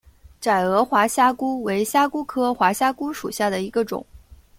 [0.39, 4.03] 窄额滑虾蛄为虾蛄科滑虾蛄属下的一个种。